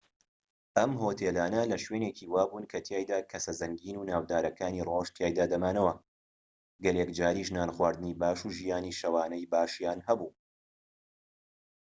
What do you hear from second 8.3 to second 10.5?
و ژیانی شەوانەی باشیان هەبوو